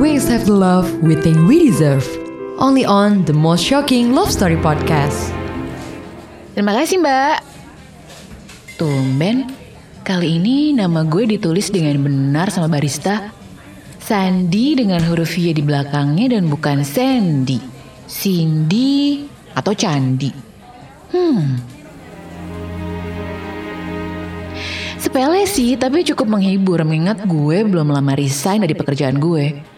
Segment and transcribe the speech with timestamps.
[0.00, 2.08] we accept the love we think we deserve.
[2.56, 5.28] Only on the most shocking love story podcast.
[6.56, 7.44] Terima kasih mbak.
[8.80, 9.52] Tumben,
[10.00, 13.28] kali ini nama gue ditulis dengan benar sama barista.
[14.00, 17.60] Sandi dengan huruf Y di belakangnya dan bukan Sandy.
[18.08, 20.32] Cindy atau Candi.
[21.12, 21.60] Hmm.
[24.96, 29.69] Sepele sih, tapi cukup menghibur mengingat gue belum lama resign dari pekerjaan gue.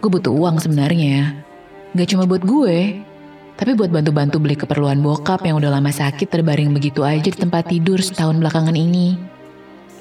[0.00, 1.44] Gue butuh uang sebenarnya.
[1.92, 3.04] Gak cuma buat gue,
[3.60, 7.68] tapi buat bantu-bantu beli keperluan bokap yang udah lama sakit terbaring begitu aja di tempat
[7.68, 9.20] tidur setahun belakangan ini.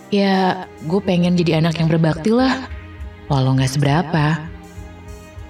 [0.08, 2.72] Ya, gue pengen jadi anak yang berbakti lah,
[3.28, 4.40] walau gak seberapa.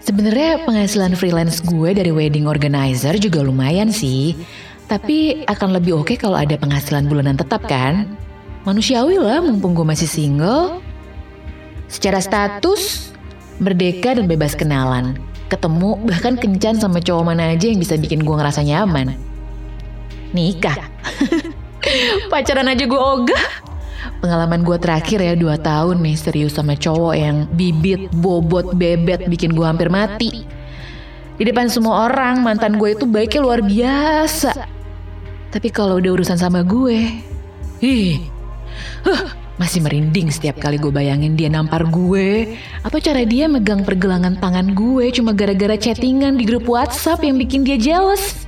[0.02, 4.34] Sebenarnya penghasilan freelance gue dari wedding organizer juga lumayan sih,
[4.90, 8.10] tapi akan lebih oke kalau ada penghasilan bulanan tetap kan?
[8.66, 10.82] Manusiawi lah mumpung gue masih single.
[11.86, 13.14] Secara status,
[13.60, 18.36] merdeka dan bebas kenalan ketemu bahkan kencan sama cowok mana aja yang bisa bikin gue
[18.38, 19.18] ngerasa nyaman.
[20.32, 20.78] Nikah.
[22.32, 23.46] Pacaran aja gue ogah.
[24.22, 29.58] Pengalaman gue terakhir ya dua tahun nih serius sama cowok yang bibit, bobot, bebet bikin
[29.58, 30.46] gue hampir mati.
[31.40, 34.54] Di depan semua orang mantan gue itu baiknya luar biasa.
[35.50, 37.26] Tapi kalau udah urusan sama gue,
[37.82, 38.22] ih,
[39.08, 42.56] huh, masih merinding setiap kali gue bayangin dia nampar gue.
[42.82, 47.68] Atau cara dia megang pergelangan tangan gue cuma gara-gara chattingan di grup whatsapp yang bikin
[47.68, 48.48] dia jealous?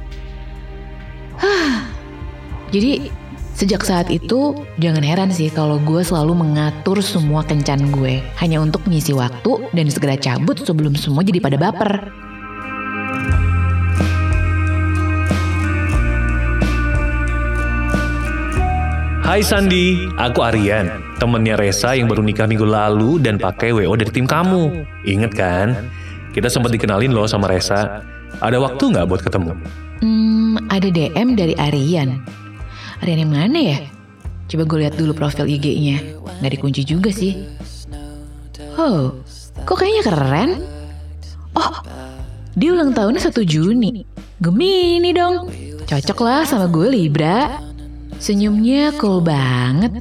[2.71, 3.11] Jadi
[3.51, 8.23] sejak saat itu jangan heran sih kalau gue selalu mengatur semua kencan gue.
[8.39, 12.07] Hanya untuk mengisi waktu dan segera cabut sebelum semua jadi pada baper
[19.31, 24.11] Hai Sandi, aku Aryan, temennya Resa yang baru nikah minggu lalu dan pakai WO dari
[24.11, 24.83] tim kamu.
[25.07, 25.87] Ingat kan?
[26.35, 28.03] Kita sempat dikenalin loh sama Resa.
[28.43, 29.55] Ada waktu nggak buat ketemu?
[30.03, 32.19] Hmm, ada DM dari Aryan.
[32.99, 33.79] Aryan yang mana ya?
[34.51, 36.03] Coba gue lihat dulu profil IG-nya.
[36.43, 37.47] Nggak dikunci juga sih.
[38.75, 39.15] Oh,
[39.63, 40.49] kok kayaknya keren?
[41.55, 41.79] Oh,
[42.59, 44.03] dia ulang tahunnya 1 Juni.
[44.43, 45.47] Gemini dong.
[45.87, 47.70] Cocok lah sama gue Libra.
[48.21, 49.97] Senyumnya cool banget.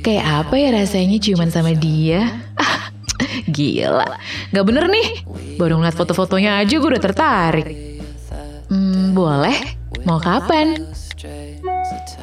[0.00, 2.40] Kayak apa ya rasanya ciuman sama dia?
[2.56, 2.88] Ah,
[3.54, 4.16] gila.
[4.48, 5.28] Gak bener nih.
[5.60, 7.68] Baru ngeliat foto-fotonya aja gue udah tertarik.
[8.72, 9.76] Hmm, boleh.
[10.08, 10.88] Mau kapan?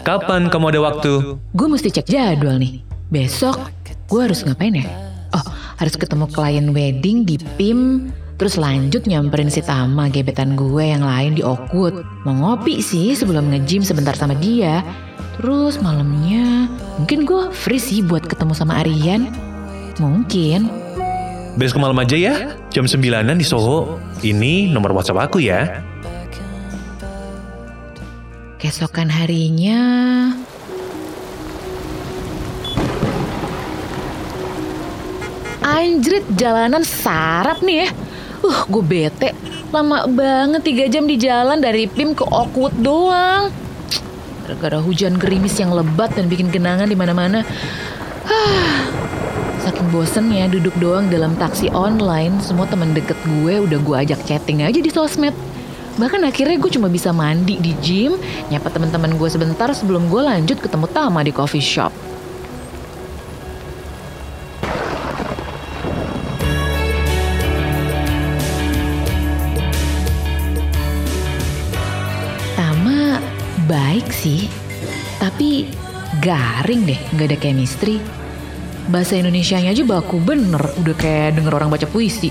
[0.02, 1.38] Kapan kamu ada waktu?
[1.54, 2.82] Gue mesti cek jadwal nih.
[3.14, 3.70] Besok
[4.10, 4.90] gue harus ngapain ya?
[5.38, 5.46] Oh,
[5.78, 11.34] harus ketemu klien wedding di PIM Terus lanjut nyamperin si Tama gebetan gue yang lain
[11.34, 12.06] di Oakwood.
[12.22, 14.86] Mau ngopi sih sebelum nge-gym sebentar sama dia.
[15.38, 16.66] Terus malamnya
[16.98, 19.30] mungkin gue free sih buat ketemu sama Aryan.
[20.02, 20.66] Mungkin.
[21.58, 22.98] Besok malam aja ya, jam 9
[23.38, 24.02] di Soho.
[24.26, 25.86] Ini nomor WhatsApp aku ya.
[28.58, 29.82] Keesokan harinya...
[35.62, 37.90] Anjrit jalanan sarap nih ya.
[38.42, 39.30] Uh, gue bete.
[39.70, 43.67] Lama banget tiga jam di jalan dari PIM ke Oakwood doang.
[44.48, 47.44] Gara-gara hujan gerimis yang lebat dan bikin genangan di mana-mana.
[49.60, 54.64] Saking bosennya duduk doang dalam taksi online, semua temen deket gue udah gue ajak chatting
[54.64, 55.36] aja di sosmed.
[56.00, 58.16] Bahkan akhirnya gue cuma bisa mandi di gym,
[58.48, 61.92] nyapa teman-teman gue sebentar sebelum gue lanjut ketemu Tama di coffee shop.
[73.98, 74.46] Baik sih,
[75.18, 75.74] tapi
[76.22, 77.98] garing deh, nggak ada chemistry.
[78.94, 82.30] Bahasa Indonesianya aja baku bener, udah kayak denger orang baca puisi.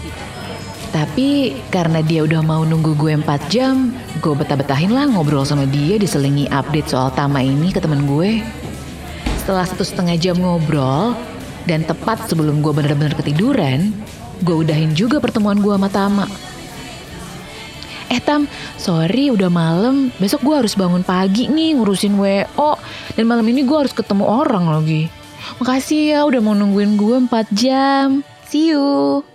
[0.95, 3.91] Tapi karena dia udah mau nunggu gue 4 jam,
[4.23, 8.47] gue betah-betahin lah ngobrol sama dia diselingi update soal Tama ini ke temen gue.
[9.43, 11.19] Setelah satu setengah jam ngobrol,
[11.67, 13.91] dan tepat sebelum gue bener-bener ketiduran,
[14.47, 16.31] gue udahin juga pertemuan gue sama Tama.
[18.07, 18.47] Eh Tam,
[18.79, 22.79] sorry udah malam, besok gue harus bangun pagi nih ngurusin WO,
[23.19, 25.11] dan malam ini gue harus ketemu orang lagi.
[25.59, 28.23] Makasih ya udah mau nungguin gue 4 jam.
[28.47, 29.27] See you.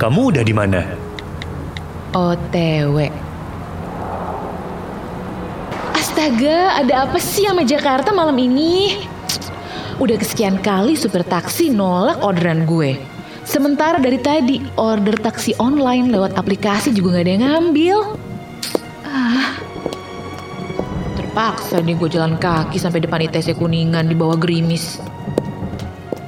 [0.00, 0.80] Kamu udah di mana?
[2.16, 3.12] OTW.
[5.92, 9.04] Astaga, ada apa sih sama Jakarta malam ini?
[10.00, 12.96] Udah kesekian kali supir taksi nolak orderan gue.
[13.44, 17.96] Sementara dari tadi order taksi online lewat aplikasi juga gak ada yang ngambil.
[19.04, 19.52] Ah,
[21.20, 24.96] terpaksa nih gue jalan kaki sampai depan ITC Kuningan di bawah gerimis.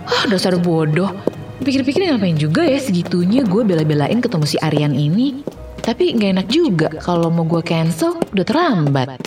[0.05, 1.32] Ah, dasar bodoh.
[1.63, 5.47] Pikir-pikir ngapain juga ya segitunya gue bela-belain ketemu si Aryan ini.
[5.79, 9.23] Tapi gak enak juga kalau mau gue cancel udah terlambat.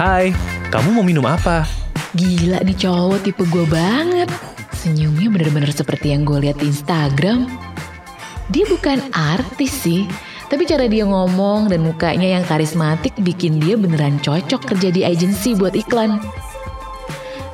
[0.00, 0.32] Hai,
[0.72, 1.68] kamu mau minum apa?
[2.16, 4.32] Gila nih cowok tipe gue banget.
[4.72, 7.52] Senyumnya bener-bener seperti yang gue lihat di Instagram.
[8.48, 10.08] Dia bukan artis sih,
[10.52, 15.56] tapi cara dia ngomong dan mukanya yang karismatik bikin dia beneran cocok kerja di agensi
[15.56, 16.20] buat iklan.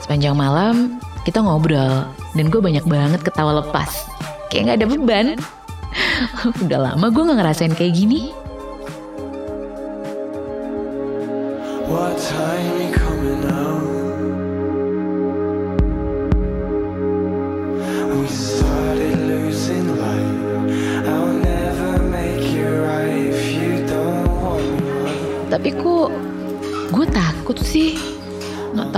[0.02, 4.10] Sepanjang malam kita ngobrol dan gue banyak banget ketawa lepas.
[4.50, 5.26] Kayak gak ada beban.
[6.66, 8.34] Udah lama gue gak ngerasain kayak gini.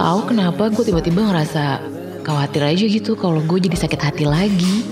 [0.02, 1.78] Tahu kenapa gue tiba-tiba ngerasa
[2.26, 4.82] khawatir aja gitu kalau gue jadi sakit hati lagi.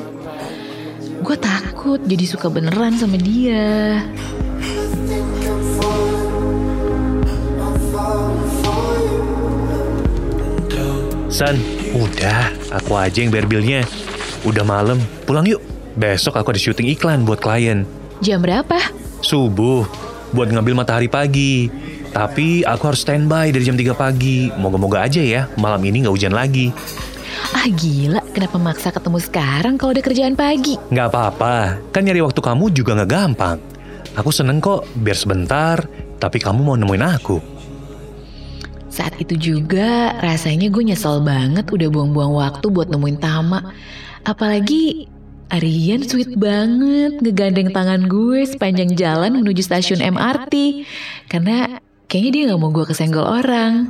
[1.18, 4.06] Gue takut jadi suka beneran sama dia.
[11.26, 11.58] San,
[11.90, 13.80] udah, aku aja yang bayar bilnya.
[14.46, 15.58] Udah malam, pulang yuk.
[15.98, 17.82] Besok aku ada syuting iklan buat klien.
[18.22, 18.78] Jam berapa?
[19.26, 19.90] Subuh,
[20.30, 21.66] buat ngambil matahari pagi.
[22.10, 24.50] Tapi aku harus standby dari jam 3 pagi.
[24.58, 26.74] Moga-moga aja ya, malam ini nggak hujan lagi.
[27.54, 30.78] Ah gila, kenapa maksa ketemu sekarang kalau ada kerjaan pagi?
[30.90, 33.58] Nggak apa-apa, kan nyari waktu kamu juga nggak gampang.
[34.18, 35.78] Aku seneng kok, biar sebentar,
[36.18, 37.38] tapi kamu mau nemuin aku.
[38.90, 43.70] Saat itu juga rasanya gue nyesel banget udah buang-buang waktu buat nemuin Tama.
[44.26, 45.06] Apalagi
[45.50, 50.86] Aryan sweet banget ngegandeng tangan gue sepanjang jalan menuju stasiun MRT.
[51.30, 51.78] Karena
[52.10, 53.86] kayaknya dia gak mau gue kesenggol orang.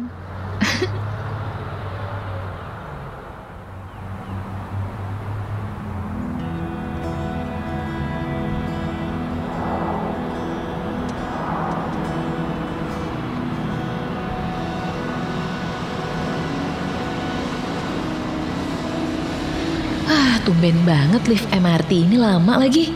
[20.05, 22.93] Ah, tumben banget lift MRT ini lama lagi.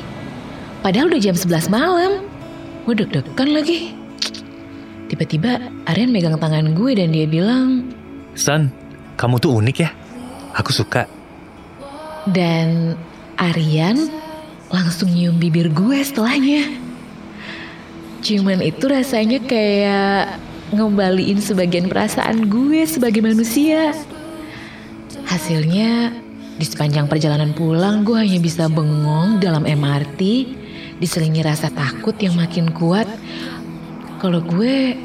[0.84, 2.28] Padahal udah jam 11 malam.
[2.84, 4.03] Gue deg-degan lagi.
[5.14, 7.86] Tiba-tiba Aryan megang tangan gue dan dia bilang,
[8.34, 8.74] San,
[9.14, 9.94] kamu tuh unik ya.
[10.58, 11.06] Aku suka.
[12.34, 12.98] dan
[13.38, 14.10] Aryan
[14.74, 16.66] langsung nyium bibir gue setelahnya.
[18.26, 20.34] Ciuman itu rasanya kayak
[20.74, 23.94] ngembaliin sebagian perasaan gue sebagai manusia.
[25.30, 26.10] Hasilnya
[26.58, 30.20] di sepanjang perjalanan pulang gue hanya bisa bengong dalam MRT
[30.98, 33.06] diselingi rasa takut yang makin kuat
[34.24, 34.96] kalau gue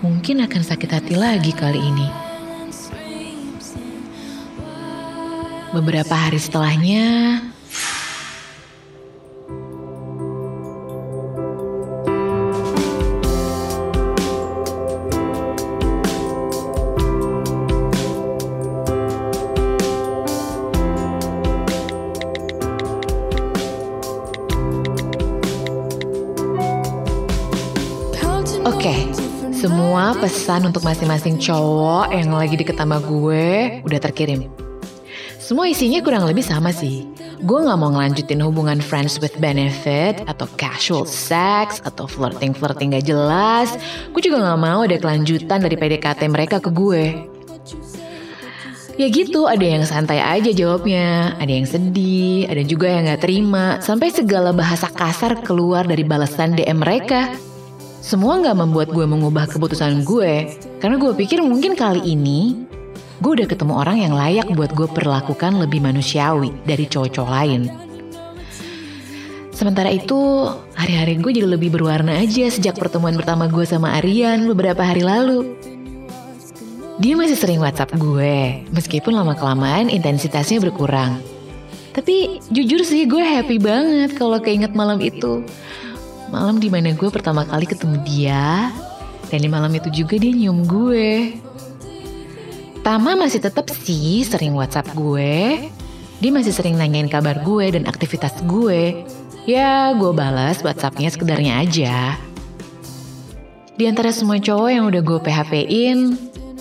[0.00, 2.08] mungkin akan sakit hati lagi kali ini.
[5.76, 7.36] Beberapa hari setelahnya,
[29.62, 34.50] semua pesan untuk masing-masing cowok yang lagi deket sama gue udah terkirim.
[35.38, 37.06] Semua isinya kurang lebih sama sih.
[37.46, 43.78] Gue gak mau ngelanjutin hubungan friends with benefit atau casual sex atau flirting-flirting gak jelas.
[44.10, 47.22] Gue juga gak mau ada kelanjutan dari PDKT mereka ke gue.
[48.98, 53.78] Ya gitu, ada yang santai aja jawabnya, ada yang sedih, ada juga yang gak terima,
[53.78, 57.51] sampai segala bahasa kasar keluar dari balasan DM mereka.
[58.02, 60.50] Semua nggak membuat gue mengubah keputusan gue,
[60.82, 62.66] karena gue pikir mungkin kali ini
[63.22, 67.70] gue udah ketemu orang yang layak buat gue perlakukan lebih manusiawi dari cowok-cowok lain.
[69.54, 74.82] Sementara itu, hari-hari gue jadi lebih berwarna aja sejak pertemuan pertama gue sama Aryan beberapa
[74.82, 75.54] hari lalu.
[76.98, 81.22] Dia masih sering WhatsApp gue, meskipun lama-kelamaan intensitasnya berkurang.
[81.94, 85.46] Tapi jujur sih gue happy banget kalau keinget malam itu.
[86.32, 88.72] Malam di mana gue pertama kali ketemu dia,
[89.28, 91.36] dan di malam itu juga dia nyium gue.
[92.80, 95.68] Tama masih tetap sih sering WhatsApp gue.
[96.24, 99.04] Dia masih sering nanyain kabar gue dan aktivitas gue.
[99.44, 102.16] Ya, gue balas WhatsAppnya sekedarnya aja.
[103.76, 105.98] Di antara semua cowok yang udah gue PHP-in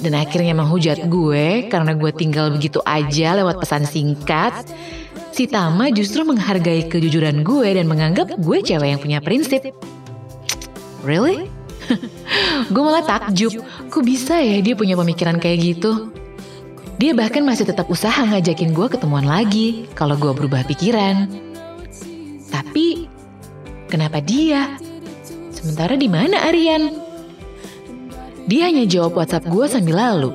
[0.03, 4.67] dan akhirnya menghujat gue karena gue tinggal begitu aja lewat pesan singkat,
[5.31, 9.71] si Tama justru menghargai kejujuran gue dan menganggap gue cewek yang punya prinsip.
[11.01, 11.47] Really?
[12.73, 13.57] gue malah takjub,
[13.89, 16.13] kok bisa ya dia punya pemikiran kayak gitu?
[17.01, 21.25] Dia bahkan masih tetap usaha ngajakin gue ketemuan lagi kalau gue berubah pikiran.
[22.53, 23.09] Tapi
[23.89, 24.77] kenapa dia?
[25.49, 26.93] Sementara di mana Aryan?
[28.45, 30.31] Dia hanya jawab WhatsApp gue sambil lalu.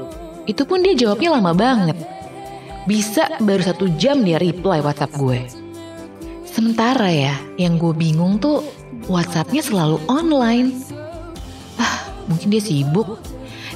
[0.47, 2.16] Itu pun dia jawabnya lama banget.
[2.87, 5.43] Bisa baru satu jam dia reply WhatsApp gue.
[6.47, 8.63] Sementara ya, yang gue bingung tuh
[9.11, 10.71] WhatsAppnya selalu online.
[11.83, 13.19] Ah, mungkin dia sibuk.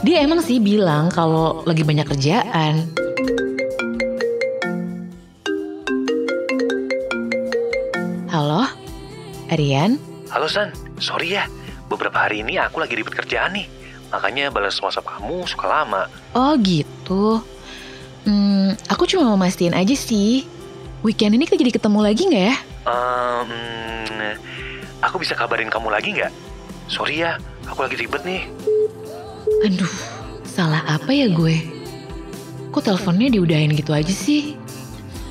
[0.06, 2.86] Dia emang sih bilang kalau lagi banyak kerjaan.
[8.30, 8.62] Halo,
[9.50, 9.98] Aryan?
[10.30, 10.70] Halo San,
[11.02, 11.50] sorry ya.
[11.90, 13.66] Beberapa hari ini aku lagi ribet kerjaan nih.
[14.14, 16.06] Makanya balas WhatsApp kamu suka lama.
[16.38, 17.42] Oh gitu.
[18.20, 18.59] Hmm,
[18.90, 20.44] aku cuma mau mastiin aja sih.
[21.00, 22.56] Weekend ini kita jadi ketemu lagi nggak ya?
[22.84, 24.36] Ehm,
[25.00, 26.32] aku bisa kabarin kamu lagi nggak?
[26.90, 28.44] Sorry ya, aku lagi ribet nih.
[29.64, 29.94] Aduh,
[30.44, 31.56] salah apa ya gue?
[32.70, 34.54] Kok teleponnya diudahin gitu aja sih?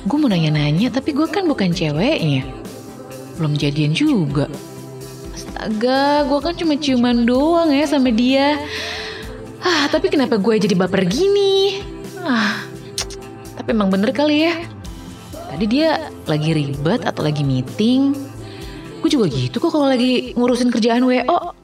[0.08, 2.44] Gue mau nanya-nanya, tapi gue kan bukan ceweknya.
[3.36, 4.48] Belum jadian juga.
[5.36, 8.60] Astaga, gue kan cuma ciuman doang ya sama dia.
[9.60, 11.79] Ah, tapi kenapa gue jadi baper gini?
[13.70, 14.66] Tapi emang bener kali ya.
[15.30, 18.18] Tadi dia lagi ribet atau lagi meeting.
[18.98, 21.54] Gue juga gitu kok kalau lagi ngurusin kerjaan WO.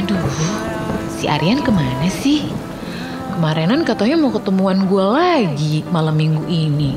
[0.00, 0.24] Aduh,
[1.12, 2.48] si Aryan ke mana sih?
[3.42, 6.94] Kemarinan katanya mau ketemuan gue lagi malam minggu ini.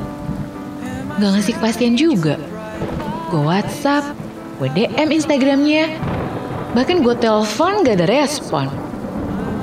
[1.18, 2.38] Gak ngasih kepastian juga.
[3.34, 4.14] Gue WhatsApp,
[4.62, 5.90] gue DM Instagramnya.
[6.70, 8.70] Bahkan gue telepon gak ada respon.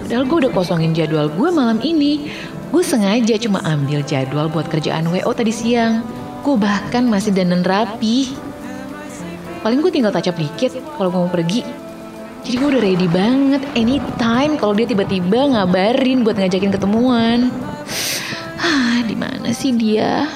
[0.04, 2.28] Padahal gue udah kosongin jadwal gue malam ini.
[2.76, 6.04] Gue sengaja cuma ambil jadwal buat kerjaan WO tadi siang.
[6.44, 8.36] Gue bahkan masih dandan rapi.
[9.64, 11.64] Paling gue tinggal up dikit kalau gue mau pergi.
[12.44, 17.48] Jadi gue udah ready banget anytime kalau dia tiba-tiba ngabarin buat ngajakin ketemuan.
[18.60, 20.28] Hah, di mana sih dia?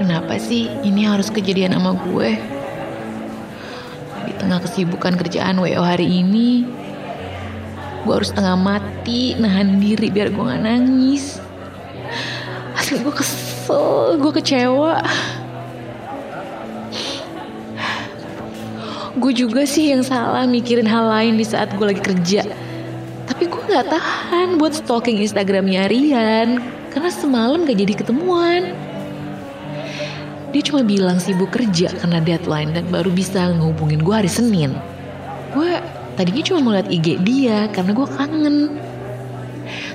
[0.00, 2.40] Kenapa sih ini harus kejadian sama gue?
[4.24, 6.64] Di tengah kesibukan kerjaan WO hari ini,
[8.08, 11.44] gue harus setengah mati nahan diri biar gue gak nangis.
[12.72, 15.04] Asli gue kesel gue kecewa.
[19.20, 22.48] Gue juga sih yang salah mikirin hal lain di saat gue lagi kerja.
[23.28, 28.72] Tapi gue gak tahan buat stalking instagramnya Rian karena semalam gak jadi ketemuan.
[30.48, 34.72] Dia cuma bilang sibuk kerja karena deadline dan baru bisa ngehubungin gue hari Senin.
[35.52, 35.76] Gue
[36.18, 38.56] tadinya cuma mau liat IG dia karena gue kangen.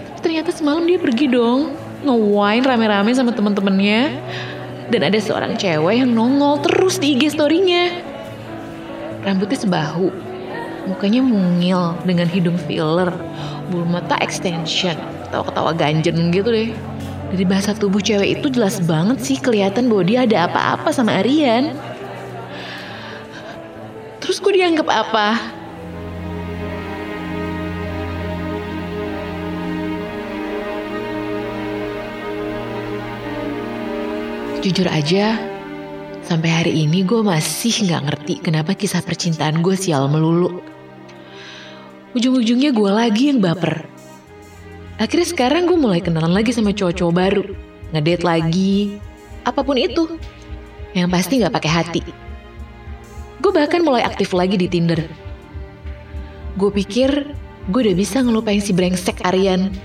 [0.08, 1.76] Tapi ternyata semalam dia pergi dong,
[2.08, 4.16] nge-wine rame-rame sama temen-temennya.
[4.88, 7.92] Dan ada seorang cewek yang nongol terus di IG story-nya.
[9.28, 10.12] Rambutnya sebahu,
[10.88, 13.12] mukanya mungil dengan hidung filler,
[13.68, 14.96] bulu mata extension,
[15.28, 16.72] ketawa-ketawa ganjen gitu deh.
[17.36, 21.76] Dari bahasa tubuh cewek itu jelas banget sih kelihatan bahwa dia ada apa-apa sama Aryan.
[24.24, 25.53] Terus gue dianggap apa?
[34.64, 35.36] Jujur aja,
[36.24, 40.64] sampai hari ini gue masih nggak ngerti kenapa kisah percintaan gue sial melulu.
[42.16, 43.84] Ujung-ujungnya gue lagi yang baper.
[45.04, 47.44] Akhirnya sekarang gue mulai kenalan lagi sama cowok-cowok baru,
[47.92, 48.96] ngedate lagi,
[49.44, 50.16] apa pun itu.
[50.96, 52.02] Yang pasti nggak pakai hati.
[53.44, 55.04] Gue bahkan mulai aktif lagi di Tinder.
[56.56, 57.36] Gue pikir
[57.68, 59.76] gue udah bisa ngelupain si brengsek Aryan.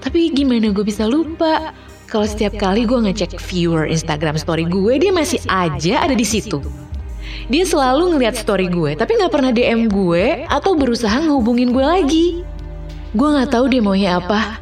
[0.00, 1.76] Tapi gimana gue bisa lupa?
[2.12, 6.60] Kalau setiap kali gue ngecek viewer Instagram story gue, dia masih aja ada di situ.
[7.48, 12.26] Dia selalu ngeliat story gue, tapi nggak pernah DM gue atau berusaha ngehubungin gue lagi.
[13.16, 14.60] Gue nggak tahu dia maunya apa.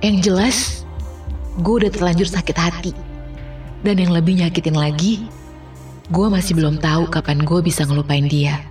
[0.00, 0.56] Yang jelas,
[1.60, 2.92] gue udah terlanjur sakit hati.
[3.84, 5.28] Dan yang lebih nyakitin lagi,
[6.08, 8.64] gue masih belum tahu kapan gue bisa ngelupain dia.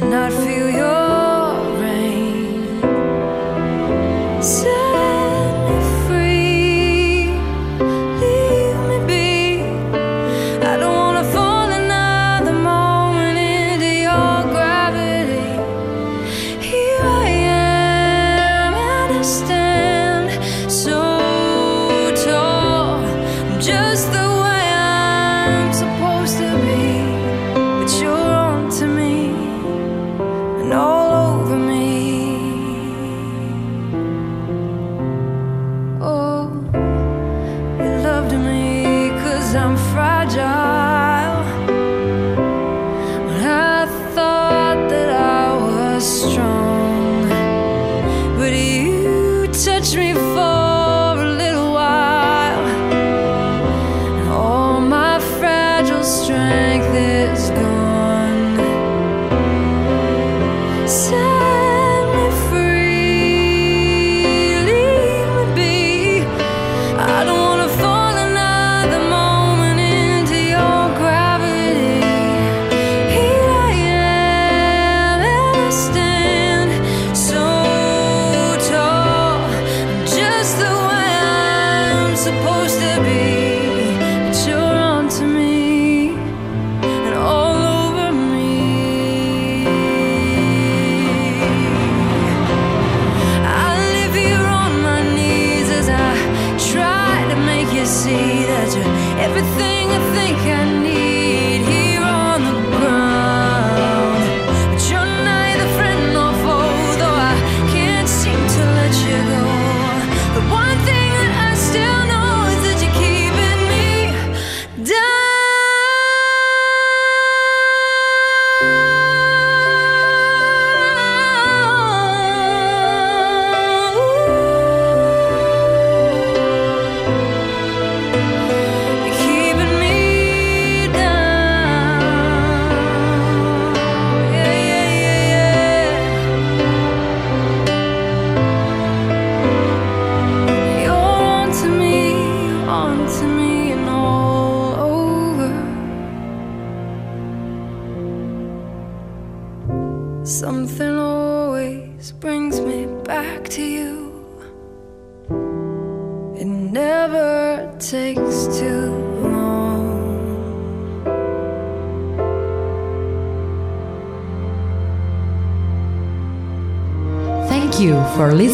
[0.00, 0.67] not feel
[40.28, 40.77] job.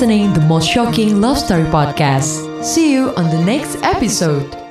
[0.05, 2.62] listening the most shocking love story podcast.
[2.62, 4.63] See you on the next episode.